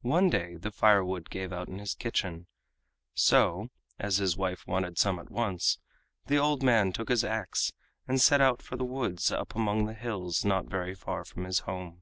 One 0.00 0.30
day 0.30 0.56
the 0.56 0.70
firewood 0.70 1.28
gave 1.28 1.52
out 1.52 1.68
in 1.68 1.78
his 1.78 1.94
kitchen, 1.94 2.46
so, 3.12 3.68
as 3.98 4.16
his 4.16 4.34
wife 4.34 4.66
wanted 4.66 4.96
some 4.96 5.18
at 5.18 5.28
once, 5.30 5.78
the 6.26 6.38
old 6.38 6.62
man 6.62 6.90
took 6.90 7.10
his 7.10 7.22
ax 7.22 7.70
and 8.08 8.18
set 8.18 8.40
out 8.40 8.62
for 8.62 8.78
the 8.78 8.84
woods 8.86 9.30
up 9.30 9.54
among 9.54 9.84
the 9.84 9.92
hills 9.92 10.42
not 10.42 10.70
very 10.70 10.94
far 10.94 11.22
from 11.26 11.44
his 11.44 11.58
home. 11.68 12.00